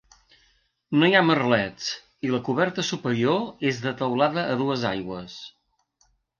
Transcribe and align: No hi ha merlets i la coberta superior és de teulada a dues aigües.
No 1.01 1.09
hi 1.09 1.13
ha 1.17 1.21
merlets 1.25 1.91
i 2.29 2.33
la 2.37 2.41
coberta 2.49 2.87
superior 2.89 3.69
és 3.73 3.85
de 3.87 3.95
teulada 4.03 4.49
a 4.55 4.59
dues 4.65 4.91
aigües. 4.97 5.41